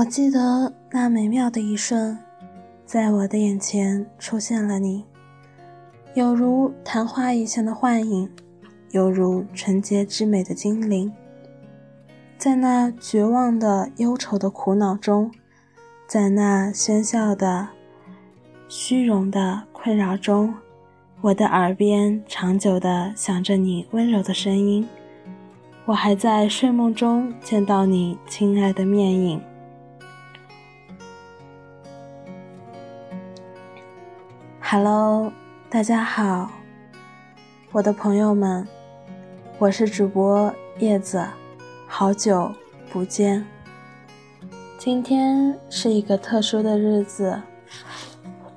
[0.00, 2.16] 我记得那美妙的一瞬，
[2.86, 5.04] 在我的眼前出现了你，
[6.14, 8.30] 有如昙花一现的幻影，
[8.92, 11.12] 犹如纯洁之美的精灵。
[12.38, 15.30] 在那绝望的、忧愁的苦恼中，
[16.06, 17.68] 在那喧嚣的、
[18.70, 20.54] 虚荣的困扰中，
[21.20, 24.88] 我的耳边长久地响着你温柔的声音。
[25.84, 29.42] 我还在睡梦中见到你亲爱的面影。
[34.72, 35.32] Hello，
[35.68, 36.48] 大家好，
[37.72, 38.64] 我的朋友们，
[39.58, 41.26] 我是主播叶子。
[41.88, 42.54] 好久
[42.88, 43.44] 不见。
[44.78, 47.42] 今天是一个特殊的日子，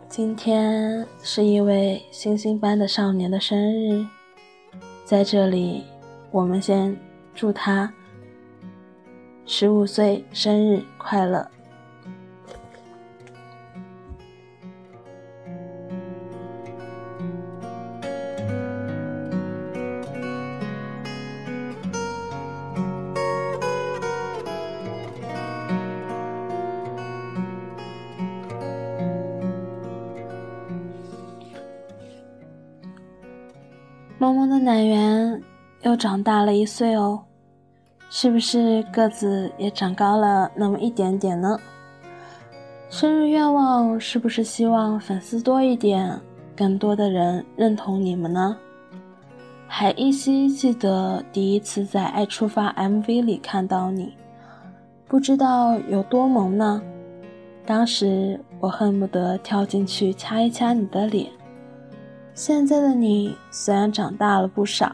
[0.08, 4.06] 今天是一位星星般的少年的生日，
[5.04, 5.84] 在这里，
[6.30, 6.96] 我们先
[7.34, 7.92] 祝他
[9.48, 11.50] 十五岁生日快乐。
[36.04, 37.24] 长大了一岁哦，
[38.10, 41.58] 是不是个子也长高了那么一点点呢？
[42.90, 46.20] 生日愿望是不是希望粉丝多一点，
[46.58, 48.58] 更多的人认同你们呢？
[49.66, 54.14] 还依稀记得第一次在《爱出发》MV 里看到你，
[55.08, 56.82] 不知道有多萌呢？
[57.66, 61.32] 当时我恨不得跳进去掐一掐你的脸。
[62.34, 64.94] 现在的你虽然长大了不少，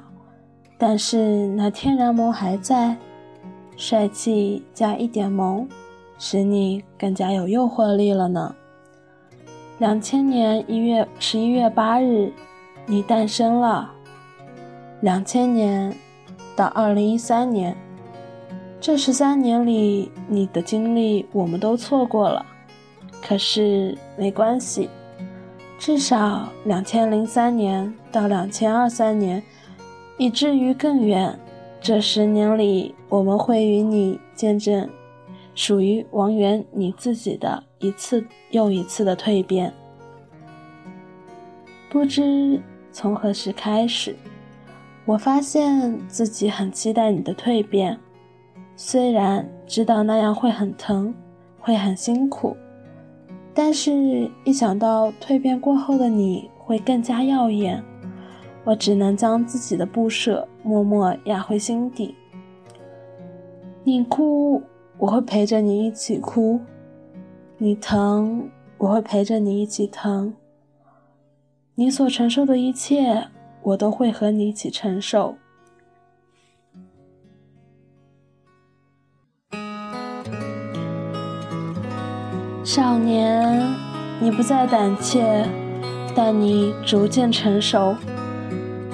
[0.79, 2.95] 但是那天然萌还在，
[3.75, 5.67] 帅气加一点萌，
[6.17, 8.55] 使你更加有诱惑力了呢。
[9.77, 12.31] 两千年一月十一月八日，
[12.85, 13.91] 你诞生了。
[15.01, 15.93] 两千年
[16.55, 17.75] 到二零一三年，
[18.79, 22.45] 这十三年里，你的经历我们都错过了，
[23.21, 24.89] 可是没关系。
[25.77, 29.41] 至少两千零三年到两千二三年，
[30.19, 31.39] 以至于更远，
[31.79, 34.87] 这十年里，我们会与你见证
[35.55, 38.21] 属于王源你自己的一次
[38.51, 39.73] 又一次的蜕变。
[41.89, 44.13] 不知从何时开始，
[45.05, 47.97] 我发现自己很期待你的蜕变，
[48.75, 51.15] 虽然知道那样会很疼，
[51.61, 52.57] 会很辛苦。
[53.53, 57.81] 但是，一想到蜕变过后的你会更加耀眼，
[58.63, 62.15] 我只能将自己的不舍默默压回心底。
[63.83, 64.61] 你哭，
[64.97, 66.59] 我会陪着你一起哭；
[67.57, 70.33] 你疼，我会陪着你一起疼。
[71.75, 73.29] 你所承受的一切，
[73.63, 75.35] 我都会和你一起承受。
[82.63, 83.73] 少年，
[84.21, 85.47] 你不再胆怯，
[86.13, 87.95] 但你逐渐成熟。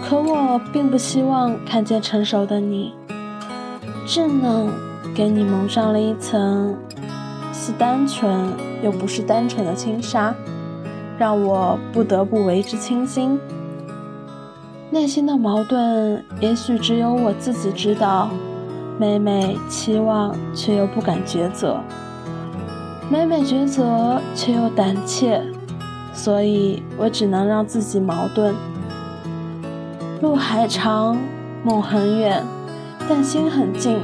[0.07, 2.93] 可我并不希望看见成熟的你。
[4.05, 4.69] 稚嫩
[5.15, 6.75] 给你蒙上了一层，
[7.51, 10.31] 似单纯又不是单纯的轻纱，
[11.17, 13.39] 让我不得不为之倾心。
[14.91, 18.29] 内心的矛盾，也许只有我自己知道。
[18.99, 21.81] 每每期望，却又不敢抉择。
[23.09, 25.41] 每每抉择却又胆怯，
[26.13, 28.53] 所以我只能让自己矛盾。
[30.25, 31.15] 路还长，
[31.63, 32.43] 梦很远，
[33.07, 33.99] 但心很近。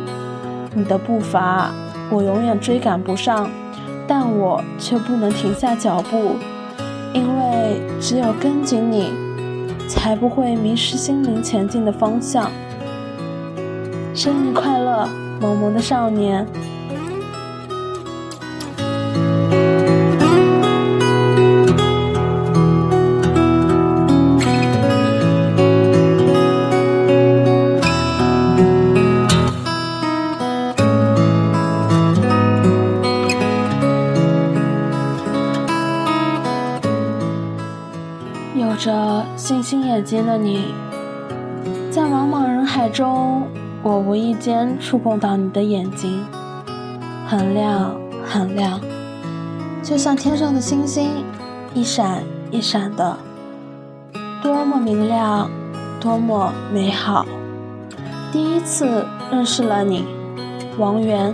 [0.76, 1.72] 你的步伐
[2.12, 3.50] 我永远追赶不上，
[4.08, 6.35] 但我却不能停下脚步，
[7.12, 9.12] 因为只有跟紧你，
[9.90, 12.52] 才不会迷失心灵前进的方向。
[14.14, 15.09] 生日快乐，
[15.41, 16.46] 萌萌的少年！
[38.61, 40.66] 有着星星眼睛的你，
[41.90, 43.41] 在茫茫人海中，
[43.81, 46.23] 我无意间触碰到你的眼睛，
[47.25, 48.79] 很亮很亮，
[49.81, 51.09] 就像天上的星星，
[51.73, 53.17] 一闪一闪的，
[54.43, 55.49] 多么明亮，
[55.99, 57.25] 多么美好。
[58.31, 60.05] 第一次认识了你，
[60.78, 61.34] 王源，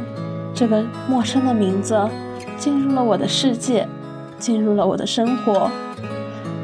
[0.53, 2.09] 这个陌生的名字
[2.57, 3.85] 进入了我的世界，
[4.39, 5.69] 进入了我的生活。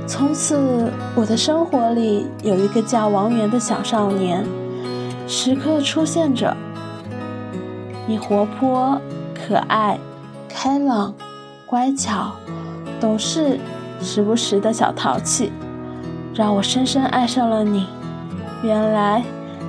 [0.06, 4.46] 从此，我的生活里有一个叫王源的小少年，
[5.28, 6.56] 时刻出现着。
[8.06, 9.00] 你活泼、
[9.34, 9.98] 可爱、
[10.50, 11.14] 开朗、
[11.66, 12.34] 乖巧，
[13.00, 13.58] 懂事，
[14.02, 15.52] 时不时的小淘气，
[16.36, 17.88] 让我深深爱上了你。
[18.62, 19.24] 原来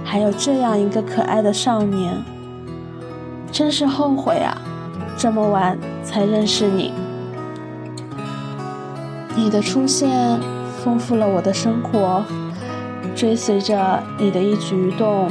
[0.05, 2.23] 还有这样一个可爱的少年，
[3.53, 4.61] 真是后悔啊！
[5.17, 6.93] 这么晚才认识你。
[9.37, 10.39] 你的出现
[10.83, 12.23] 丰富了我的生活，
[13.15, 15.29] 追随着你的一举一动，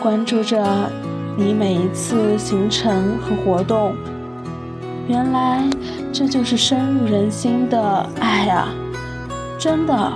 [0.00, 0.90] 关注着
[1.36, 3.94] 你每一次行程和活动。
[5.06, 5.68] 原来
[6.12, 8.68] 这就是深入人心的爱啊！
[9.58, 10.12] 真的，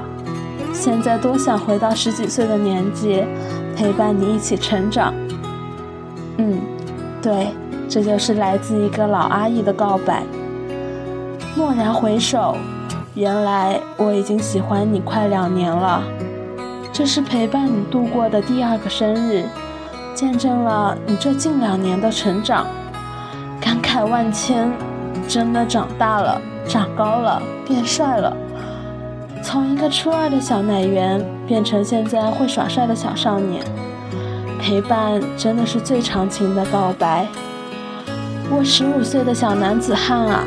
[0.73, 3.25] 现在多想回到十几岁的年纪，
[3.76, 5.12] 陪伴你一起成长。
[6.38, 6.61] 嗯，
[7.23, 7.49] 对，
[7.88, 10.23] 这就是来自一个老阿姨的告白。
[11.56, 12.56] 蓦然回首，
[13.14, 16.02] 原来我已经喜欢你快两年了。
[16.92, 19.44] 这是陪伴你度过的第二个生日，
[20.14, 22.66] 见证了你这近两年的成长，
[23.60, 24.70] 感慨万千。
[25.28, 28.36] 真的长大了，长高了，变帅了。
[29.42, 33.64] 从一个初二的小奶源变成现在会耍帅的小少年，
[34.60, 37.26] 陪伴真的是最长情的告白。
[38.50, 40.44] 我十五岁的小男子汉啊！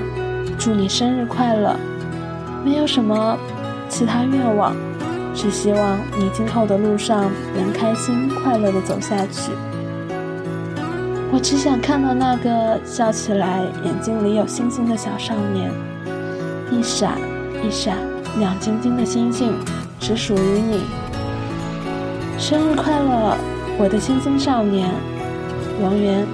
[0.57, 1.75] 祝你生日快乐！
[2.65, 3.37] 没有什么
[3.87, 4.75] 其他愿望，
[5.33, 9.51] 只希望你今后的路上能开心快乐的走下去。
[11.31, 15.71] 我只想看到那个笑起来眼睛里有星星的小少年，
[16.71, 17.13] 一闪
[17.63, 17.95] 一闪
[18.39, 19.53] 亮晶晶的星星，
[19.99, 20.81] 只属于你。
[22.39, 23.37] 生日快乐，
[23.77, 24.89] 我的星星少年，
[25.81, 26.25] 王源。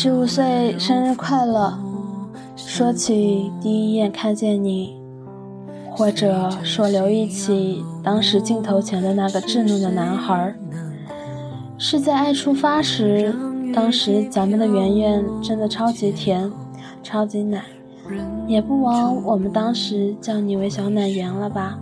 [0.00, 1.76] 十五岁生日快乐！
[2.54, 4.96] 说起第一眼看见你，
[5.90, 10.54] 或者说留意起当时镜头前的那个稚嫩的男孩，
[11.78, 13.34] 是在爱出发时。
[13.74, 16.48] 当时咱们的圆圆真的超级甜，
[17.02, 17.64] 超级奶，
[18.46, 21.76] 也不枉我们当时叫你为小奶圆了吧？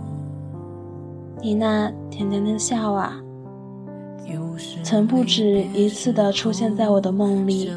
[1.39, 3.21] 你那甜甜的笑啊，
[4.81, 7.69] 曾不止一次的出现在我的梦里。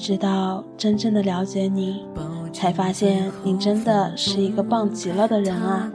[0.00, 2.06] 直到真正的了解你，
[2.54, 5.92] 才发现你真的是一个棒极了的人啊！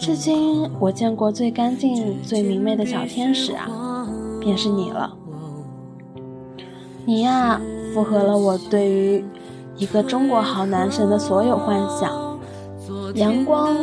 [0.00, 3.68] 至今我见过最干净、最明媚的小天使啊，
[4.40, 5.16] 便是你了。
[7.06, 7.60] 你呀，
[7.94, 9.24] 符合了我对于
[9.76, 12.36] 一个中国好男神的所有幻想：
[13.14, 13.76] 阳光、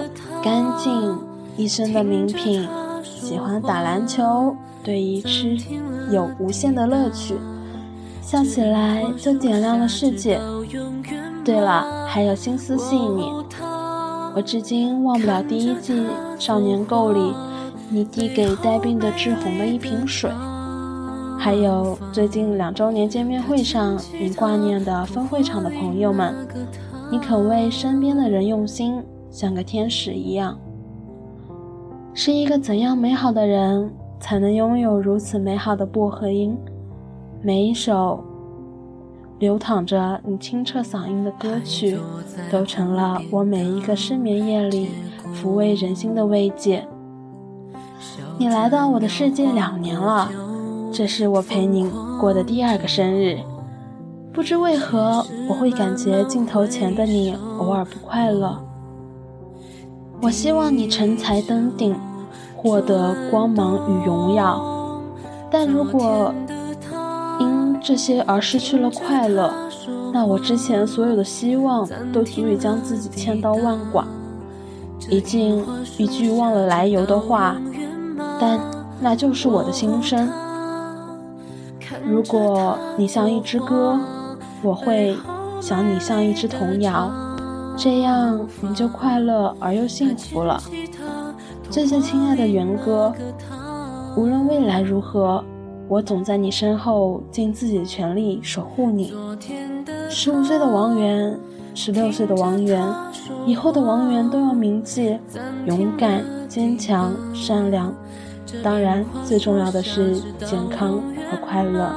[0.43, 1.17] 干净、
[1.55, 2.67] 一身的名品，
[3.01, 5.57] 喜欢打篮球，对于吃
[6.11, 7.35] 有无限的乐趣。
[8.31, 10.39] 笑起来就点亮了世界。
[11.43, 13.29] 对了，还有心思细腻。
[14.33, 15.93] 我至今忘不了第一季
[16.39, 17.33] 《少年购》里
[17.89, 20.31] 你递给带病的志宏的一瓶水，
[21.37, 26.33] 还有最近两周年见面会上你挂念的分会场的朋友们。
[27.11, 30.57] 你肯为身边的人用心，像个天使一样。
[32.13, 36.57] 是一个怎样美好的人，才能拥有如此美好的薄荷音？
[37.43, 38.23] 每一首
[39.39, 41.97] 流淌着你清澈嗓音的歌曲，
[42.51, 44.89] 都成了我每一个失眠夜里
[45.33, 46.87] 抚慰人心的慰藉。
[48.37, 50.29] 你来到我的世界两年了，
[50.93, 53.39] 这是我陪你过的第二个生日。
[54.31, 58.63] 不知为何，我会感觉镜头前的你偶尔不快乐。
[60.21, 61.95] 我希望你成才登顶，
[62.55, 64.63] 获得光芒与荣耀，
[65.49, 66.31] 但如果……
[67.83, 69.51] 这些而失去了快乐，
[70.13, 74.05] 那我之前所有的希望都足以将自己千刀万剐。
[75.09, 75.63] 一句
[75.97, 77.55] 一句忘了来由的话，
[78.39, 78.59] 但
[78.99, 80.29] 那就是我的心声。
[82.07, 83.99] 如果你像一支歌，
[84.61, 85.17] 我会
[85.59, 87.11] 想你像一支童谣，
[87.75, 90.61] 这样你就快乐而又幸福了。
[91.69, 93.11] 最最亲爱的元哥，
[94.15, 95.43] 无论未来如何，
[95.91, 99.13] 我总在你身后尽自己的全力守护你。
[100.09, 101.37] 十五岁的王源，
[101.75, 102.81] 十六岁的王源，
[103.45, 105.19] 以后的王源都要铭记：
[105.65, 107.93] 勇敢、坚强、善良，
[108.63, 110.93] 当然最重要的是健康
[111.29, 111.91] 和快乐。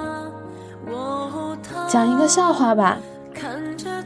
[1.89, 2.99] 讲一个笑话吧。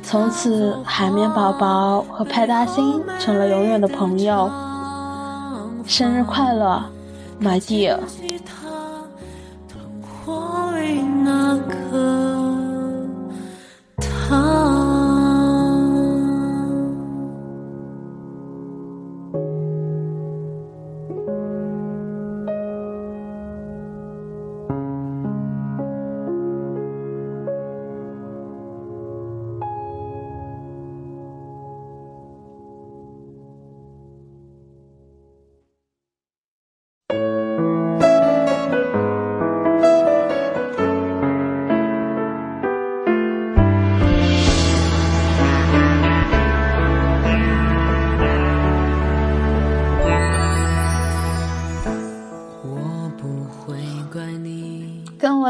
[0.02, 4.50] 从此，海绵宝宝和派大星成了永远的朋友。
[5.86, 6.78] 生日快乐
[7.40, 7.98] ，my dear。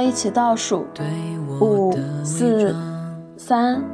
[0.09, 0.87] 一起倒数，
[1.61, 2.75] 五、四、
[3.37, 3.85] 三。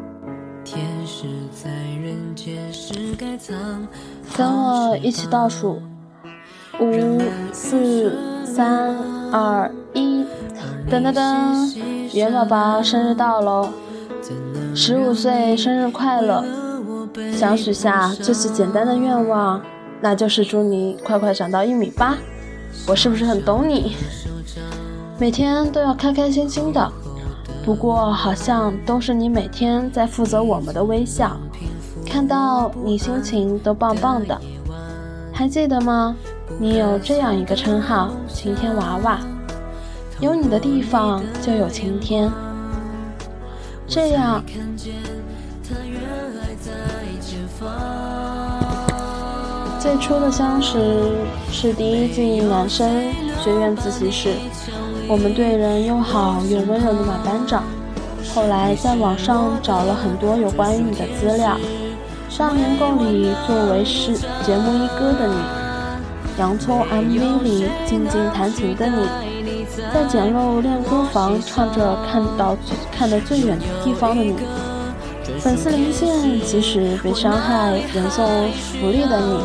[4.37, 5.83] 跟我一起倒数，
[6.79, 7.21] 五、
[7.53, 8.97] 四、三、
[9.33, 10.25] 二、一。
[10.89, 13.71] 噔噔噔，元宝宝生日到喽！
[14.73, 16.45] 十五岁生日快乐！
[17.33, 19.61] 想许下最最简单的愿望，
[20.01, 22.17] 那就是祝你快快长到一米八。
[22.87, 23.97] 我是不是很懂你？
[25.17, 26.93] 每天都要开开心心的，
[27.65, 31.37] 不过好像都是你每天在负责我们的微笑，
[32.05, 34.39] 看到你心情都棒棒的。
[35.33, 36.17] 还记得吗？
[36.59, 39.21] 你有这样一个称号——晴天娃娃，
[40.21, 42.31] 有你的地方就有晴天。
[43.87, 44.43] 这样。
[49.79, 50.79] 最初的相识
[51.53, 54.35] 是第一季男生学院自习室。
[55.07, 57.63] 我们对人又好又温柔的马班长，
[58.35, 61.59] 后来在网上找了很多有关于你的资料。
[62.29, 65.35] 少年宫里作为是节目一哥的你，
[66.39, 72.57] 洋葱 MV 里静静弹琴的你，在简陋练歌房唱着看到
[72.91, 74.35] 看得最远的地方的你，
[75.39, 78.27] 粉丝连线即使被伤害仍送
[78.81, 79.39] 福利的你，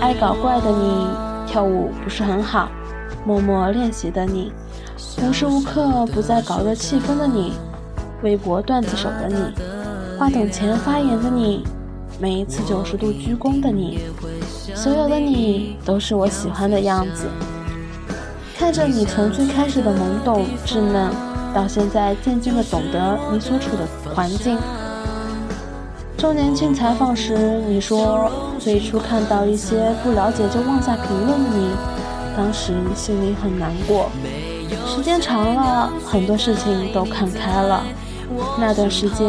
[0.00, 1.06] 爱搞怪的你，
[1.46, 2.68] 跳舞不是很好。
[3.24, 4.52] 默默练习的你，
[5.22, 7.52] 无时无刻不在搞热气氛的你，
[8.22, 9.36] 微博段子手的你，
[10.18, 11.64] 话筒前发言的你，
[12.18, 14.00] 每一次九十度鞠躬的你，
[14.74, 17.26] 所有的你都是我喜欢的样子。
[18.58, 21.10] 看着你从最开始的懵懂稚嫩，
[21.54, 24.58] 到现在渐渐的懂得你所处的环境。
[26.16, 31.70] 周年庆采访时，你说最初看到一些不了解就妄下评论的你。
[32.40, 34.10] 当时心里很难过，
[34.86, 37.84] 时间长了，很多事情都看开了。
[38.58, 39.28] 那段时间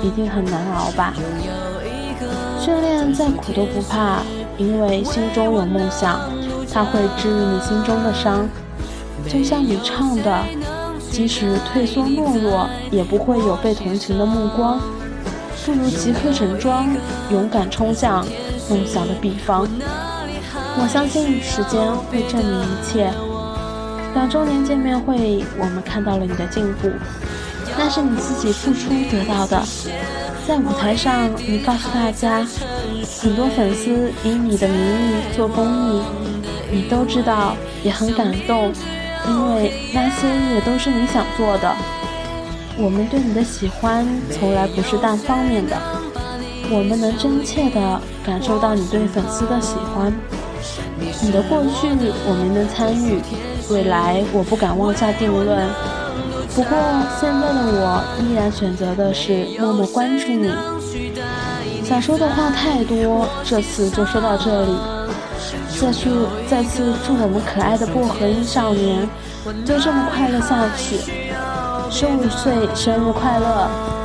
[0.00, 1.12] 一定很难熬吧？
[2.60, 4.20] 训练再苦都不怕，
[4.58, 6.20] 因为心中有梦想，
[6.72, 8.48] 它会治愈你心中的伤。
[9.28, 10.44] 就像你唱的，
[11.10, 14.78] 即使退缩懦弱，也不会有被同情的目光。
[15.66, 16.86] 不如即刻整装，
[17.32, 18.24] 勇敢冲向
[18.70, 19.66] 梦想的彼方。
[20.80, 23.12] 我相信时间会证明一切。
[24.14, 26.90] 两周年见面会，我们看到了你的进步，
[27.78, 29.62] 那是你自己付出得到的。
[30.46, 32.44] 在舞台上，你告诉大家，
[33.20, 36.02] 很多粉丝以你的名义做公益，
[36.70, 38.72] 你都知道，也很感动，
[39.28, 41.72] 因为那些也都是你想做的。
[42.76, 45.76] 我们对你的喜欢从来不是单方面的，
[46.70, 50.12] 我们能真切地感受到你对粉丝的喜欢。
[51.22, 51.88] 你的过去
[52.26, 53.20] 我没能参与，
[53.70, 55.68] 未来我不敢妄下定论。
[56.54, 56.76] 不过
[57.18, 60.52] 现在的我依然选择的是默默关注你。
[61.84, 64.76] 想说的话太多，这次就说到这里。
[65.80, 69.08] 再次再次祝我们可爱的薄荷音少年
[69.64, 70.96] 就这么快乐下去。
[71.90, 74.01] 十五岁生日快乐！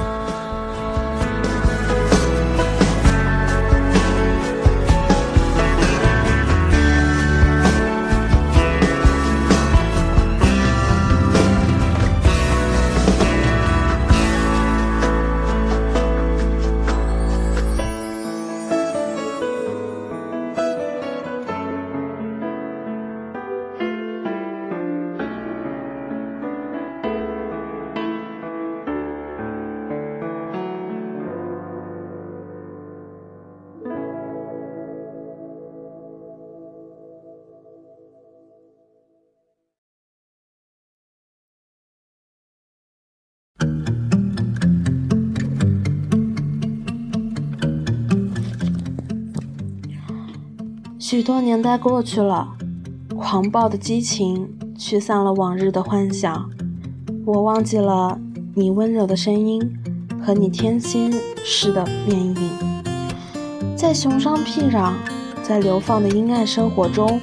[51.10, 52.50] 许多年代过去了，
[53.18, 56.50] 狂暴的激情驱散了往日的幻想，
[57.26, 58.20] 我忘记了
[58.54, 59.62] 你温柔的声音
[60.22, 61.10] 和你天心
[61.46, 62.36] 似的面影。
[63.74, 64.96] 在熊商僻壤，
[65.42, 67.22] 在流放的阴暗生活中，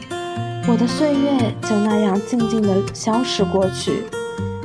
[0.67, 4.05] 我的岁月就那样静静地消逝过去，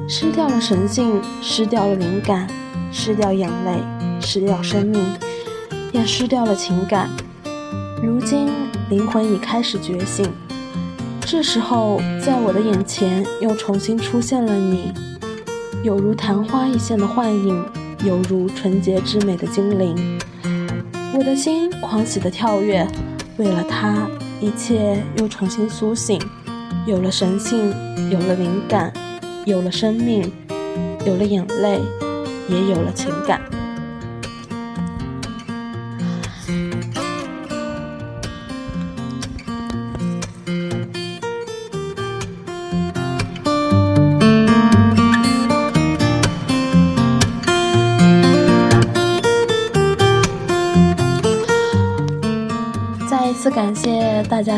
[0.07, 2.47] 失掉了神性，失掉了灵感，
[2.89, 3.83] 失掉眼泪，
[4.21, 5.03] 失掉生命，
[5.91, 7.09] 也失掉了情感。
[8.01, 8.68] 如今。
[8.89, 10.25] 灵魂已开始觉醒，
[11.22, 14.91] 这时候，在我的眼前又重新出现了你，
[15.84, 17.63] 有如昙花一现的幻影，
[18.03, 20.19] 有如纯洁之美的精灵。
[21.13, 22.88] 我的心狂喜的跳跃，
[23.38, 24.10] 为了他，
[24.41, 26.19] 一切又重新苏醒，
[26.88, 27.69] 有了神性，
[28.10, 28.91] 有了灵感，
[29.46, 30.31] 有了生命，
[31.05, 31.79] 有了眼泪，
[32.48, 33.39] 也有了情感。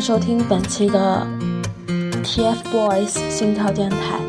[0.02, 1.28] 收听本期的
[2.24, 4.20] TFBOYS 心跳电台。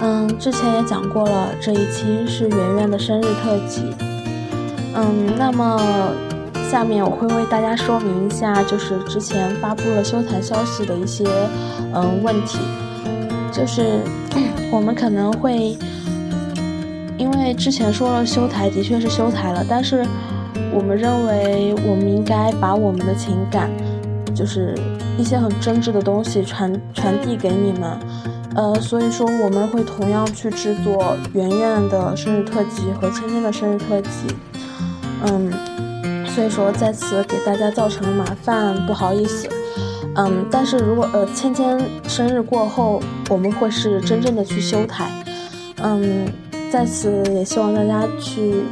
[0.00, 3.94] 嗯，之前也讲过了，这一期是圆圆的生日特辑。
[4.96, 5.80] 嗯，那么
[6.68, 11.24] 下面我会为大家说明一下，就是之前发布了休台消息的一些
[11.94, 12.58] 嗯问题。
[13.52, 14.00] 就是
[14.72, 15.78] 我们可能会
[17.16, 20.04] 因为之前说了休台，的确是休台了，但是。
[20.72, 23.70] 我们认为，我们应该把我们的情感，
[24.36, 24.74] 就是
[25.16, 27.98] 一些很真挚的东西传传递给你们，
[28.54, 34.36] 呃，所以说我们会同样去制作圆圆的生日特辑和芊芊的生日特辑，
[35.24, 35.50] 嗯，
[36.26, 39.48] 所以说在此给大家造成了麻烦，不好意思，
[40.16, 45.10] 嗯，但是如果呃芊芊生日过后，我们会是真正的去修台，
[45.82, 46.30] 嗯，
[46.70, 48.62] 在此也希望大家去。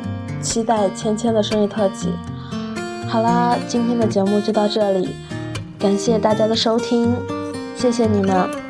[0.45, 2.11] 期待芊芊的生日特辑。
[3.09, 5.09] 好啦，今天的节目就到这里，
[5.85, 7.15] 感谢大家的收听，
[7.77, 8.64] 谢谢你们。